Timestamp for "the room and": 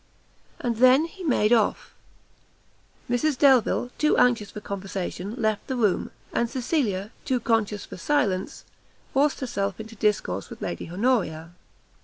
5.67-6.49